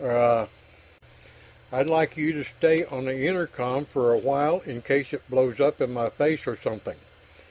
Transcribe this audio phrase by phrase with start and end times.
[0.03, 0.47] Er
[1.71, 5.59] I'd like you to stay on the intercom for a while in case it blows
[5.59, 6.97] up in my face or something."